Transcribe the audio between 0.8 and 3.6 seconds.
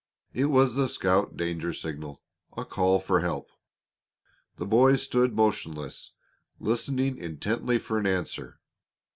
scout danger signal a call for help.